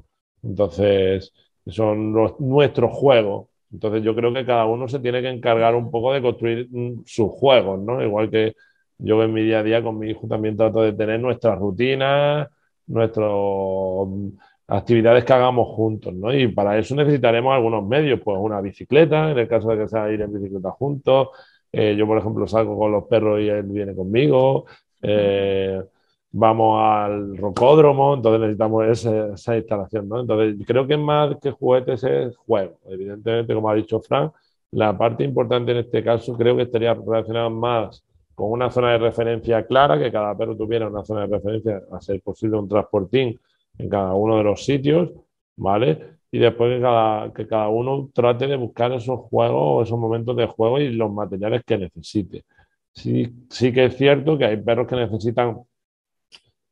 [0.43, 1.33] Entonces,
[1.65, 3.47] son nuestros juegos.
[3.71, 7.03] Entonces, yo creo que cada uno se tiene que encargar un poco de construir mm,
[7.05, 8.01] sus juegos, ¿no?
[8.03, 8.55] Igual que
[8.97, 12.47] yo en mi día a día con mi hijo también trato de tener nuestras rutinas,
[12.87, 14.07] nuestros
[14.67, 16.33] actividades que hagamos juntos, ¿no?
[16.33, 20.11] Y para eso necesitaremos algunos medios, pues una bicicleta, en el caso de que sea
[20.11, 21.29] ir en bicicleta juntos.
[21.71, 24.65] Eh, yo, por ejemplo, salgo con los perros y él viene conmigo.
[25.01, 25.81] Eh,
[26.31, 30.19] vamos al rocódromo, entonces necesitamos esa, instalación, ¿no?
[30.19, 32.79] Entonces, creo que más que juguetes es juego.
[32.87, 34.33] Evidentemente, como ha dicho Frank,
[34.71, 38.03] la parte importante en este caso creo que estaría relacionada más
[38.35, 42.01] con una zona de referencia clara, que cada perro tuviera una zona de referencia, a
[42.01, 43.39] ser posible un transportín
[43.77, 45.11] en cada uno de los sitios,
[45.55, 46.17] ¿vale?
[46.31, 50.45] Y después que cada, que cada uno trate de buscar esos juegos, esos momentos de
[50.47, 52.43] juego y los materiales que necesite.
[52.91, 55.59] Sí, sí que es cierto que hay perros que necesitan,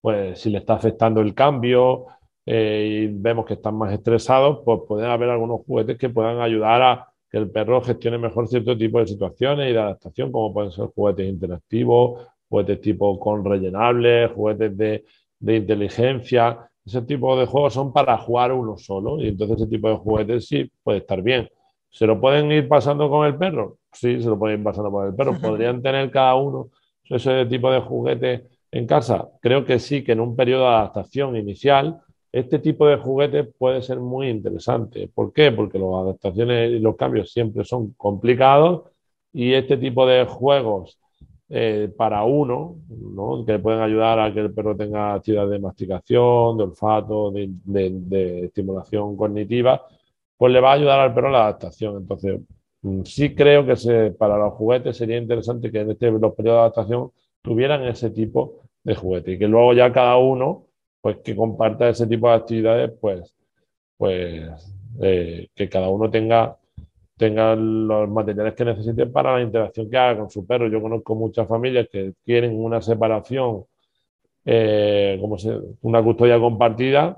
[0.02, 2.08] pues si le está afectando el cambio
[2.46, 6.82] eh, y vemos que están más estresados, pues pueden haber algunos juguetes que puedan ayudar
[6.82, 10.72] a que el perro gestione mejor cierto tipo de situaciones y de adaptación, como pueden
[10.72, 15.06] ser juguetes interactivos, juguetes tipo con rellenables, juguetes de,
[15.40, 19.90] de inteligencia ese tipo de juegos son para jugar uno solo y entonces ese tipo
[19.90, 21.50] de juguetes sí puede estar bien.
[21.90, 23.78] ¿Se lo pueden ir pasando con el perro?
[23.92, 25.40] Sí, se lo pueden ir pasando con el perro.
[25.40, 26.70] ¿Podrían tener cada uno
[27.06, 29.30] ese tipo de juguete en casa?
[29.42, 32.02] Creo que sí, que en un periodo de adaptación inicial
[32.36, 35.08] este tipo de juguete puede ser muy interesante.
[35.08, 35.54] ¿Por qué?
[35.54, 38.92] Porque las adaptaciones y los cambios siempre son complicados
[39.32, 41.00] y este tipo de juegos
[41.58, 43.46] eh, para uno, ¿no?
[43.46, 49.16] que pueden ayudar a que el perro tenga actividad de masticación, de olfato, de, estimulación
[49.16, 49.88] cognitiva,
[50.36, 51.96] pues le va a ayudar al perro a la adaptación.
[51.96, 52.42] Entonces,
[52.82, 56.62] mm, sí creo que para los juguetes sería interesante que en este, los periodos de
[56.62, 60.66] adaptación tuvieran ese tipo de juguete y que luego ya cada uno,
[61.00, 63.34] pues que comparta ese tipo de actividades, pues,
[63.98, 66.58] pues eh, que cada uno tenga
[67.18, 70.68] tengan los materiales que necesiten para la interacción que haga con su perro.
[70.68, 73.66] Yo conozco muchas familias que quieren una separación
[74.46, 75.38] eh, como
[75.82, 77.18] una custodia compartida,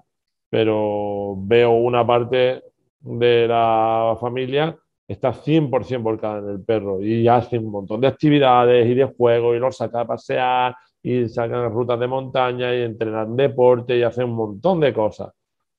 [0.49, 2.63] pero veo una parte
[3.01, 8.88] de la familia está 100% volcada en el perro y hace un montón de actividades
[8.88, 13.36] y de juegos y los saca a pasear y sacan rutas de montaña y entrenan
[13.36, 15.31] deporte y hacen un montón de cosas.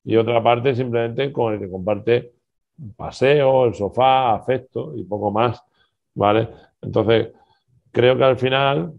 [0.03, 2.33] Y otra parte simplemente con el que comparte
[2.95, 5.63] paseo, el sofá, afecto y poco más,
[6.13, 6.49] ¿vale?
[6.81, 7.29] Entonces,
[7.91, 8.93] creo que al final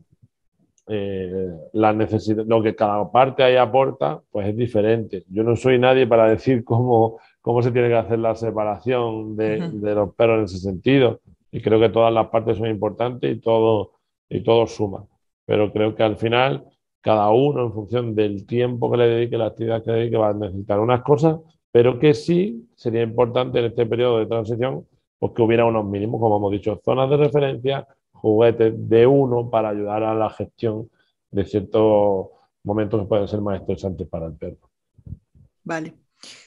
[0.86, 5.24] eh, la necesidad, lo que cada parte ahí aporta, pues es diferente.
[5.28, 9.70] Yo no soy nadie para decir cómo, cómo se tiene que hacer la separación de,
[9.72, 11.20] de, los perros en ese sentido.
[11.52, 13.92] Y creo que todas las partes son importantes y todo,
[14.28, 15.06] y todo suma.
[15.46, 16.64] Pero creo que al final
[17.00, 20.30] cada uno en función del tiempo que le dedique, la actividad que le dedique, va
[20.30, 21.38] a necesitar unas cosas,
[21.72, 24.86] pero que sí sería importante en este periodo de transición
[25.18, 29.68] pues que hubiera unos mínimos, como hemos dicho, zonas de referencia, juguetes de uno para
[29.68, 30.90] ayudar a la gestión
[31.30, 32.28] de ciertos
[32.64, 34.70] momentos que pueden ser más estresantes para el perro.
[35.62, 35.94] Vale.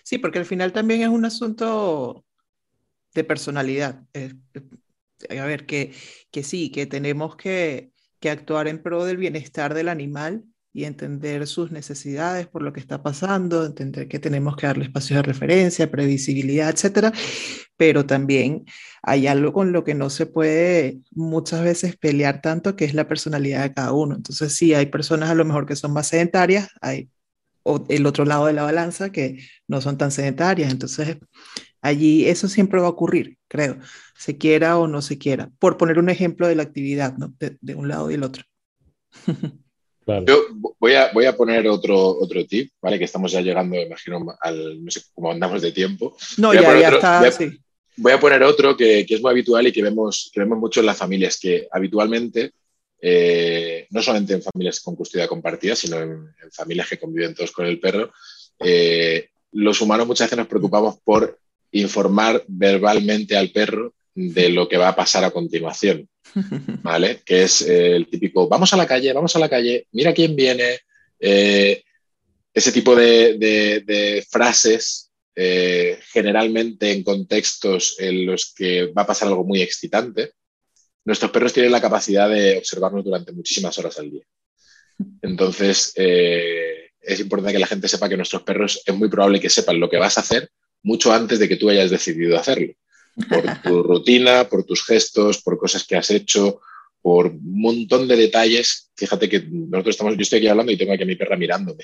[0.03, 2.25] Sí, porque al final también es un asunto
[3.13, 4.03] de personalidad.
[5.29, 5.93] a ver, que,
[6.31, 11.45] que sí, que tenemos que, que actuar en pro del bienestar del animal y entender
[11.45, 15.91] sus necesidades por lo que está pasando, entender que tenemos que darle espacios de referencia,
[15.91, 17.13] previsibilidad, etcétera,
[17.77, 18.65] pero también
[19.03, 23.07] hay algo con lo que no se puede muchas veces pelear tanto, que es la
[23.07, 24.15] personalidad de cada uno.
[24.15, 27.09] Entonces, sí, hay personas a lo mejor que son más sedentarias, hay
[27.89, 30.71] el otro lado de la balanza que no son tan sedentarias.
[30.71, 31.17] Entonces,
[31.81, 33.77] allí eso siempre va a ocurrir, creo,
[34.17, 37.33] se quiera o no se quiera, por poner un ejemplo de la actividad, ¿no?
[37.39, 38.43] de, un lado y el otro.
[40.25, 40.45] Yo
[40.79, 42.97] voy a, voy a poner otro, otro tip, ¿vale?
[42.97, 46.15] Que estamos ya llegando, imagino, al, no sé cómo andamos de tiempo.
[46.37, 47.59] No, ya, ya está, voy a, sí.
[47.97, 50.79] Voy a poner otro que, que, es muy habitual y que vemos, que vemos mucho
[50.79, 52.51] en las familias, que habitualmente,
[52.99, 57.51] eh, no solamente en familias con custodia compartida, sino en, en familias que conviven todos
[57.51, 58.11] con el perro,
[58.59, 61.39] eh, los humanos muchas veces nos preocupamos por
[61.71, 66.07] informar verbalmente al perro de lo que va a pasar a continuación.
[66.83, 67.21] ¿vale?
[67.25, 70.35] Que es eh, el típico, vamos a la calle, vamos a la calle, mira quién
[70.35, 70.79] viene.
[71.19, 71.83] Eh,
[72.53, 79.43] ese tipo de, frases, eh, generalmente en contextos en los que va a pasar algo
[79.43, 80.33] muy excitante,
[81.05, 84.23] nuestros perros tienen la capacidad de observarnos durante muchísimas horas al día.
[85.21, 89.79] Entonces, es importante que la gente sepa que nuestros perros es muy probable que sepan
[89.79, 90.49] lo que vas a hacer
[90.83, 92.73] mucho antes de que tú hayas decidido hacerlo
[93.29, 96.61] por tu rutina, por tus gestos, por cosas que has hecho,
[97.01, 98.91] por un montón de detalles.
[98.95, 101.83] Fíjate que nosotros estamos, yo estoy aquí hablando y tengo aquí a mi perra mirándome,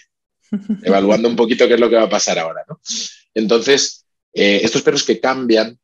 [0.84, 2.64] evaluando un poquito qué es lo que va a pasar ahora.
[2.68, 2.80] ¿no?
[3.34, 5.78] Entonces, eh, estos perros que cambian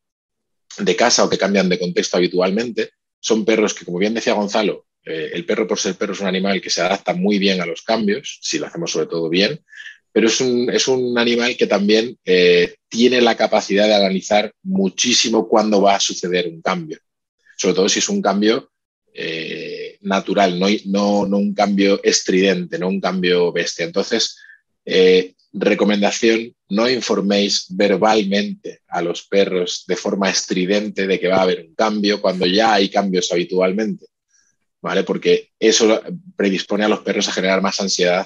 [0.77, 4.85] de casa o que cambian de contexto habitualmente, son perros que, como bien decía Gonzalo,
[5.03, 7.65] eh, el perro por ser perro es un animal que se adapta muy bien a
[7.65, 9.63] los cambios, si lo hacemos sobre todo bien,
[10.15, 15.45] pero es un, es un animal que también eh, tiene la capacidad de analizar muchísimo
[15.45, 16.99] cuándo va a suceder un cambio,
[17.57, 18.71] sobre todo si es un cambio
[19.13, 23.83] eh, natural, no, no, no, un cambio estridente, no un cambio bestia.
[23.83, 24.37] Entonces,
[24.85, 31.41] eh, recomendación, no informéis verbalmente a los perros de forma estridente de que va a
[31.41, 34.05] haber un cambio cuando ya hay cambios habitualmente,
[34.81, 35.03] ¿vale?
[35.03, 36.01] Porque eso
[36.37, 38.25] predispone a los perros a generar más ansiedad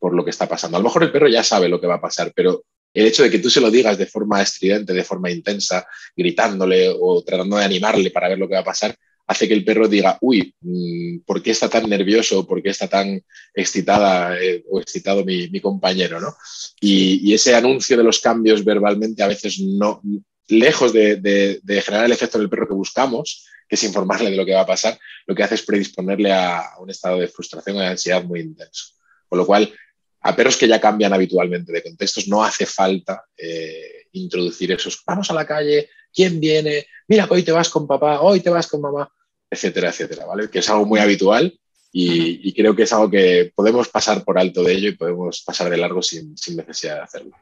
[0.00, 0.76] por lo que está pasando.
[0.76, 3.22] A lo mejor el perro ya sabe lo que va a pasar, pero el hecho
[3.22, 5.86] de que tú se lo digas de forma estridente, de forma intensa,
[6.16, 8.96] gritándole o tratando de animarle para ver lo que va a pasar,
[9.30, 12.44] hace que el perro diga, uy, mm, ¿por qué está tan nervioso?
[12.46, 13.22] ¿Por qué está tan
[13.54, 16.20] excitada eh, o excitado mi, mi compañero?
[16.20, 16.34] ¿no?
[16.80, 20.02] Y, y, ese anuncio de los cambios verbalmente a veces no,
[20.48, 24.30] lejos de, de, de, generar el efecto en el perro que buscamos, que es informarle
[24.30, 27.28] de lo que va a pasar, lo que hace es predisponerle a un estado de
[27.28, 28.94] frustración o de ansiedad muy intenso.
[29.28, 29.72] Con lo cual,
[30.20, 35.30] a perros que ya cambian habitualmente de contextos no hace falta eh, introducir esos, vamos
[35.30, 36.86] a la calle, ¿quién viene?
[37.08, 39.10] Mira, hoy te vas con papá, hoy te vas con mamá,
[39.48, 40.50] etcétera, etcétera, ¿vale?
[40.50, 41.58] Que es algo muy habitual
[41.92, 45.42] y, y creo que es algo que podemos pasar por alto de ello y podemos
[45.42, 47.36] pasar de largo sin, sin necesidad de hacerlo.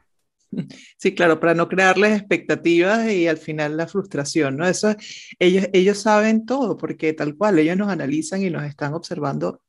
[0.97, 4.67] Sí, claro, para no crearles expectativas y al final la frustración, ¿no?
[4.67, 4.95] Eso,
[5.37, 9.61] ellos, ellos saben todo, porque tal cual, ellos nos analizan y nos están observando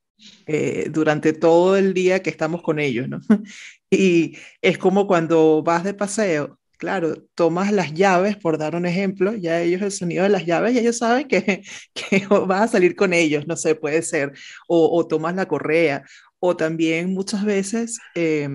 [0.47, 3.21] eh, durante todo el día que estamos con ellos, ¿no?
[3.93, 9.35] Y es como cuando vas de paseo, claro, tomas las llaves, por dar un ejemplo,
[9.35, 11.63] ya ellos el sonido de las llaves, y ellos saben que,
[11.95, 14.33] que vas a salir con ellos, no sé, puede ser,
[14.69, 16.05] o, o tomas la correa,
[16.41, 18.49] o también muchas veces eh,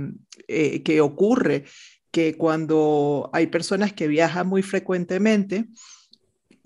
[0.47, 1.65] eh, que ocurre
[2.12, 5.65] que cuando hay personas que viajan muy frecuentemente,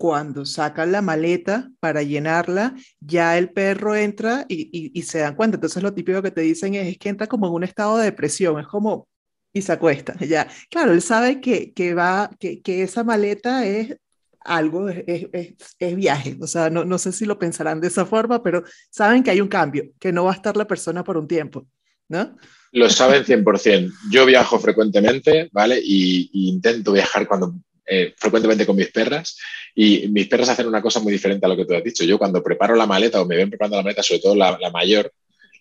[0.00, 5.58] cuando sacan la maleta para llenarla, ya el perro entra y, se dan cuenta.
[5.58, 8.58] Entonces lo típico que te dicen es, que entra como en un estado de depresión,
[8.58, 9.06] es como,
[9.52, 10.48] y se acuesta, ya.
[10.70, 13.94] Claro, él sabe que, que va, que, que, esa maleta es
[14.40, 15.26] algo, es,
[15.78, 16.38] es, viaje.
[16.40, 19.42] O sea, no, no sé si lo pensarán de esa forma, pero saben que hay
[19.42, 21.68] un cambio, que no va a estar la persona por un tiempo,
[22.08, 22.38] ¿no?
[22.72, 23.92] Lo saben 100%.
[24.10, 25.78] Yo viajo frecuentemente, ¿vale?
[25.84, 29.36] Y, intento viajar cuando eh, frecuentemente con mis perras
[29.74, 32.04] y mis perras hacen una cosa muy diferente a lo que tú has dicho.
[32.04, 35.12] Yo cuando preparo la maleta o me ven preparando la maleta, sobre todo la, mayor,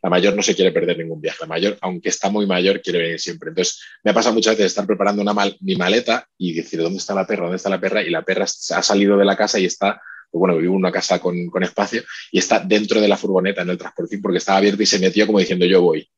[0.01, 1.37] la mayor no se quiere perder ningún viaje.
[1.41, 3.49] La mayor, aunque está muy mayor, quiere venir siempre.
[3.49, 7.13] Entonces, me ha pasado muchas veces estar preparando una mi maleta y decir, ¿dónde está
[7.13, 7.43] la perra?
[7.43, 8.01] ¿Dónde está la perra?
[8.03, 10.91] Y la perra ha salido de la casa y está, pues bueno, vivo en una
[10.91, 14.57] casa con, con, espacio y está dentro de la furgoneta en el transportín porque estaba
[14.57, 16.09] abierta y se metió como diciendo, yo voy.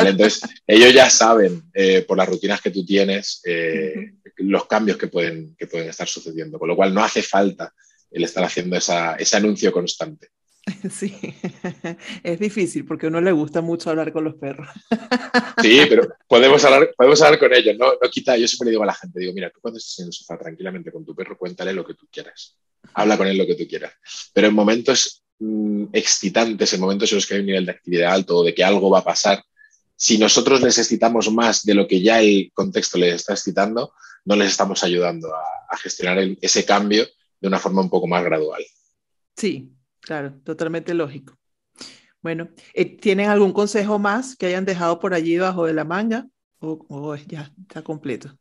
[0.00, 5.08] Entonces, ellos ya saben eh, por las rutinas que tú tienes eh, los cambios que
[5.08, 7.74] pueden, que pueden estar sucediendo, con lo cual no hace falta
[8.10, 10.30] el estar haciendo ese anuncio constante.
[10.90, 11.16] Sí,
[12.22, 14.68] es difícil porque a uno le gusta mucho hablar con los perros.
[15.62, 18.86] Sí, pero podemos hablar, podemos hablar con ellos, no, no quita, yo siempre digo a
[18.86, 21.72] la gente, digo, mira, tú cuando estés en el sofá tranquilamente con tu perro, cuéntale
[21.72, 22.56] lo que tú quieras,
[22.94, 23.92] habla con él lo que tú quieras,
[24.32, 28.12] pero en momentos mm, excitantes, en momentos en los que hay un nivel de actividad
[28.12, 29.42] alto o de que algo va a pasar,
[29.98, 33.92] si nosotros necesitamos más de lo que ya el contexto les está excitando,
[34.24, 37.06] no les estamos ayudando a, gestionar ese cambio
[37.40, 38.64] de una forma un poco más gradual.
[39.36, 41.36] Sí, claro, totalmente lógico.
[42.22, 46.26] Bueno, eh, ¿tienen algún consejo más que hayan dejado por allí bajo de la manga?
[46.58, 48.36] ¿O, o ya está completo?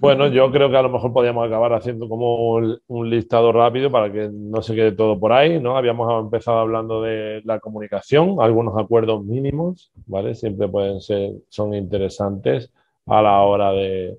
[0.00, 4.12] Bueno, yo creo que a lo mejor podríamos acabar haciendo como un listado rápido para
[4.12, 5.76] que no se quede todo por ahí, ¿no?
[5.76, 10.34] Habíamos empezado hablando de la comunicación, algunos acuerdos mínimos, ¿vale?
[10.34, 12.72] Siempre pueden ser, son interesantes
[13.06, 14.18] a la hora de,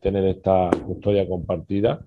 [0.00, 2.00] tener esta custodia compartida.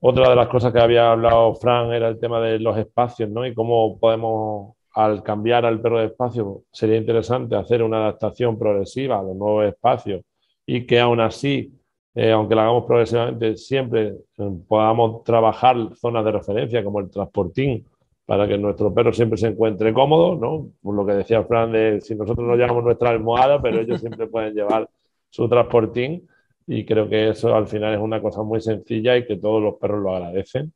[0.00, 3.44] Otra de las cosas que había hablado Fran era el tema de los espacios, ¿no?
[3.44, 9.18] Y cómo podemos, al cambiar al perro de espacio, sería interesante hacer una adaptación progresiva
[9.18, 10.22] a los nuevos espacios
[10.66, 11.72] y que aún así,
[12.14, 17.86] eh, aunque lo hagamos progresivamente, siempre eh, podamos trabajar zonas de referencia como el transportín
[18.26, 20.68] para que nuestro perro siempre se encuentre cómodo, ¿no?
[20.82, 24.26] Por lo que decía Fran de si nosotros no llevamos nuestra almohada, pero ellos siempre
[24.28, 24.90] pueden llevar
[25.30, 26.28] su transportín
[26.66, 29.74] y creo que eso al final es una cosa muy sencilla y que todos los
[29.76, 30.72] perros lo agradecen.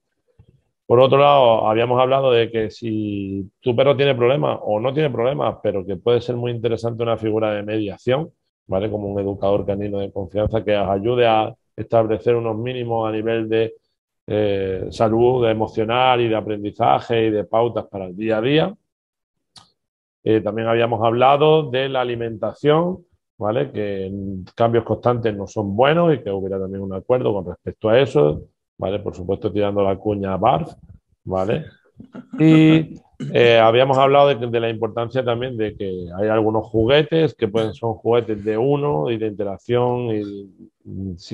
[0.86, 5.10] Por otro lado, habíamos hablado de que si tu perro tiene problemas o no tiene
[5.10, 8.30] problemas, pero que puede ser muy interesante una figura de mediación,
[8.90, 13.48] como un educador canino de confianza que os ayude a establecer unos mínimos a nivel
[13.48, 13.74] de
[14.26, 18.74] eh, salud emocional y de aprendizaje y de pautas para el día a día.
[20.22, 23.04] Eh, también habíamos hablado de la alimentación,
[23.38, 23.72] ¿vale?
[23.72, 24.12] Que
[24.54, 28.42] cambios constantes no son buenos y que hubiera también un acuerdo con respecto a eso,
[28.78, 29.00] ¿vale?
[29.00, 30.74] Por supuesto, tirando la cuña a BARF,
[31.24, 31.64] ¿vale?
[32.38, 33.00] Y
[33.32, 37.94] eh, habíamos hablado de, la importancia también de que hay algunos juguetes que pueden son
[37.94, 40.70] juguetes de uno y de interacción y,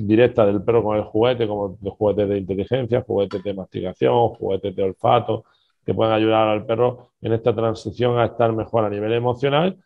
[0.03, 4.75] directa del perro con el juguete, como los juguetes de inteligencia, juguetes de masticación, juguetes
[4.75, 5.45] de olfato,
[5.85, 9.79] que pueden ayudar al perro en esta transición a estar mejor a nivel emocional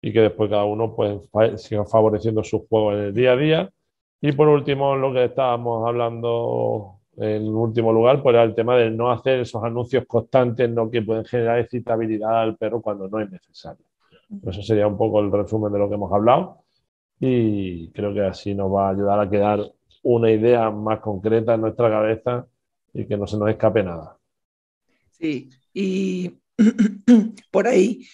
[0.00, 3.70] y que después cada uno pues siga favoreciendo su juego en el día a día.
[4.22, 8.90] Y por último, lo que estábamos hablando en último lugar, pues era el tema de
[8.90, 10.90] no hacer esos anuncios constantes ¿no?
[10.90, 13.84] que pueden generar excitabilidad al perro cuando no es necesario.
[14.46, 16.64] Eso sería un poco el resumen de lo que hemos hablado
[17.18, 19.60] y creo que así nos va a ayudar a quedar
[20.02, 22.46] una idea más concreta en nuestra cabeza
[22.94, 24.16] y que no se nos escape nada.
[25.10, 26.32] Sí, y
[27.50, 28.06] por ahí,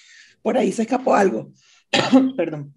[0.42, 1.52] por ahí se escapó algo.
[2.36, 2.74] Perdón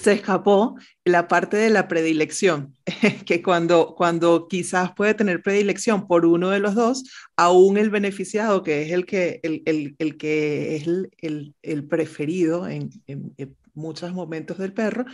[0.00, 2.74] se escapó la parte de la predilección,
[3.26, 7.04] que cuando, cuando quizás puede tener predilección por uno de los dos,
[7.36, 9.62] aún el beneficiado, que es el que, el,
[9.98, 13.34] el, que es el, el preferido en, en,
[13.76, 15.04] muchos momentos del perro,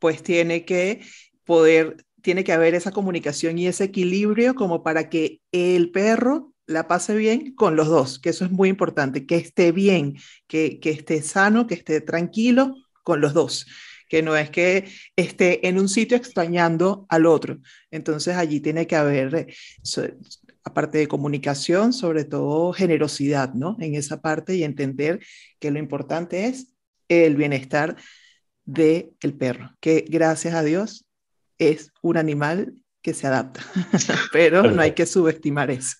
[0.00, 1.02] pues tiene que
[1.44, 6.88] poder, tiene que haber esa comunicación y ese equilibrio como para que el perro la
[6.88, 10.16] pase bien con los dos, que eso es muy importante, que esté bien,
[10.48, 12.74] que, que esté sano, que esté tranquilo
[13.04, 13.66] con los dos
[14.08, 17.58] que no es que esté en un sitio extrañando al otro.
[17.90, 20.14] Entonces allí tiene que haber, eh,
[20.64, 23.76] aparte de comunicación, sobre todo generosidad, ¿no?
[23.80, 25.20] En esa parte y entender
[25.58, 26.74] que lo importante es
[27.08, 27.96] el bienestar
[28.64, 31.06] del el perro, que gracias a Dios
[31.58, 32.74] es un animal
[33.08, 33.60] que se adapta,
[34.32, 35.96] pero no hay que subestimar eso.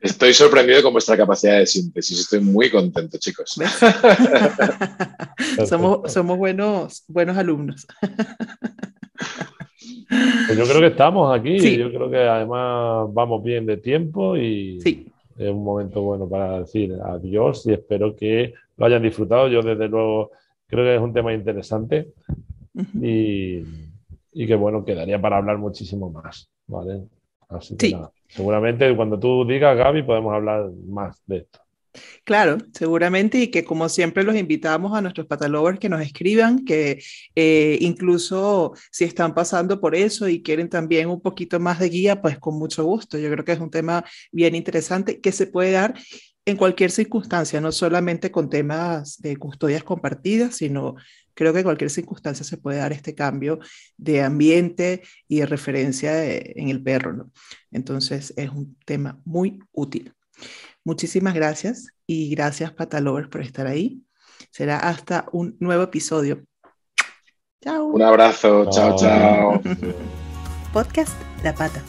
[0.00, 3.54] Estoy sorprendido con vuestra capacidad de síntesis, estoy muy contento, chicos.
[5.68, 7.86] somos, somos buenos, buenos alumnos.
[10.46, 11.76] Pues yo creo que estamos aquí.
[11.76, 16.96] Yo creo que además vamos bien de tiempo y es un momento bueno para decir
[17.04, 19.48] adiós y espero que lo hayan disfrutado.
[19.48, 20.30] Yo desde luego
[20.66, 22.08] creo que es un tema interesante
[23.02, 23.64] y,
[24.40, 26.48] y, que bueno, quedaría para hablar muchísimo más.
[26.68, 27.02] ¿vale?
[27.48, 28.12] Así que nada.
[28.28, 31.58] Seguramente cuando tú digas, Gaby, podemos hablar más de esto.
[32.22, 37.02] Claro, seguramente, y que como siempre los invitamos a nuestros patalovers que nos escriban, que
[37.34, 42.22] eh, incluso si están pasando por eso y quieren también un poquito más de guía,
[42.22, 43.18] pues con mucho gusto.
[43.18, 45.94] Yo creo que es un tema bien interesante que se puede dar
[46.44, 50.94] en cualquier circunstancia, no solamente con temas de custodias compartidas, sino
[51.38, 53.60] creo que en cualquier circunstancia se puede dar este cambio
[53.96, 57.12] de ambiente y de referencia en el perro.
[57.12, 57.30] ¿no?
[57.70, 60.12] Entonces es un tema muy útil.
[60.82, 64.02] Muchísimas gracias y gracias Patalovers por estar ahí.
[64.50, 66.42] Será hasta un nuevo episodio.
[67.62, 67.86] Chao.
[67.86, 68.68] Un abrazo.
[68.70, 69.60] Chao, chao.
[70.72, 71.80] podcast La Pata.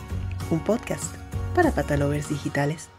[0.51, 1.15] Un podcast
[1.55, 2.89] para patalovers digitales.